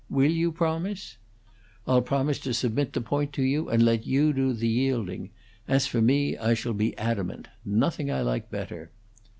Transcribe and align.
Will 0.09 0.31
you 0.31 0.51
promise?" 0.51 1.17
"I'll 1.85 2.01
promise 2.01 2.39
to 2.39 2.55
submit 2.55 2.93
the 2.93 3.01
point 3.01 3.33
to 3.33 3.43
you, 3.43 3.69
and 3.69 3.85
let 3.85 4.07
you 4.07 4.33
do 4.33 4.51
the 4.51 4.67
yielding. 4.67 5.29
As 5.67 5.85
for 5.85 6.01
me, 6.01 6.35
I 6.35 6.55
shall 6.55 6.73
be 6.73 6.97
adamant. 6.97 7.49
Nothing 7.65 8.09
I 8.11 8.23
like 8.23 8.49
better." 8.49 8.89